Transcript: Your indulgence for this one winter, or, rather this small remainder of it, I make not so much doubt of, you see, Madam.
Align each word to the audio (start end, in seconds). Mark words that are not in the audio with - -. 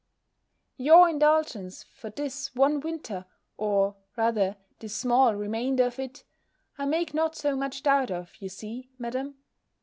Your 0.77 1.07
indulgence 1.07 1.83
for 1.83 2.09
this 2.09 2.55
one 2.55 2.79
winter, 2.79 3.27
or, 3.55 3.97
rather 4.17 4.57
this 4.79 4.95
small 4.95 5.35
remainder 5.35 5.83
of 5.85 5.99
it, 5.99 6.23
I 6.75 6.87
make 6.87 7.13
not 7.13 7.35
so 7.35 7.55
much 7.55 7.83
doubt 7.83 8.09
of, 8.09 8.33
you 8.41 8.49
see, 8.49 8.89
Madam. 8.97 9.37